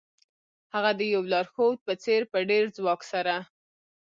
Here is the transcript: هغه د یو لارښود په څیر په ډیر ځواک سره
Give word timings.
هغه 0.73 0.91
د 0.99 1.01
یو 1.13 1.23
لارښود 1.31 1.77
په 1.87 1.93
څیر 2.03 2.21
په 2.31 2.37
ډیر 2.49 2.63
ځواک 2.77 3.01
سره 3.11 3.35